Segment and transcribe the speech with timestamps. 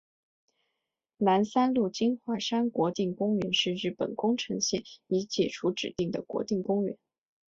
[1.17, 6.97] 南三陆金华山国定公园是日本宫城县已解除指定的国定公园。